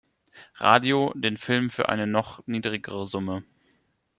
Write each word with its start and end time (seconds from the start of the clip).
Radio" 0.55 1.13
den 1.13 1.37
Film 1.37 1.69
für 1.69 1.89
eine 1.89 2.07
noch 2.07 2.41
niedrigere 2.47 3.05
Summe. 3.05 3.43